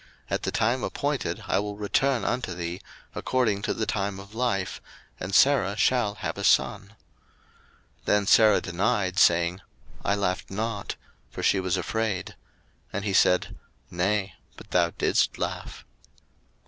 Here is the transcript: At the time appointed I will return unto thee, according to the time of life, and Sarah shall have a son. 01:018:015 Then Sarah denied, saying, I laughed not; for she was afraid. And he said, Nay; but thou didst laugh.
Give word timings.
At 0.31 0.41
the 0.41 0.51
time 0.51 0.83
appointed 0.83 1.43
I 1.47 1.59
will 1.59 1.77
return 1.77 2.25
unto 2.25 2.55
thee, 2.55 2.81
according 3.13 3.61
to 3.61 3.73
the 3.75 3.85
time 3.85 4.19
of 4.19 4.33
life, 4.33 4.81
and 5.19 5.35
Sarah 5.35 5.77
shall 5.77 6.15
have 6.15 6.39
a 6.39 6.43
son. 6.43 6.95
01:018:015 8.05 8.05
Then 8.05 8.25
Sarah 8.25 8.61
denied, 8.61 9.19
saying, 9.19 9.61
I 10.03 10.15
laughed 10.15 10.49
not; 10.49 10.95
for 11.29 11.43
she 11.43 11.59
was 11.59 11.77
afraid. 11.77 12.35
And 12.91 13.05
he 13.05 13.13
said, 13.13 13.55
Nay; 13.91 14.33
but 14.57 14.71
thou 14.71 14.89
didst 14.89 15.37
laugh. 15.37 15.85